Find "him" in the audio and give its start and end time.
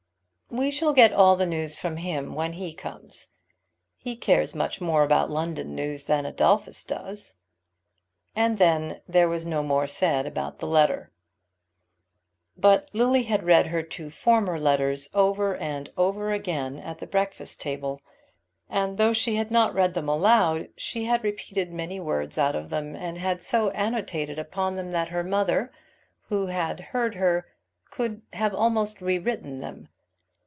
1.95-2.35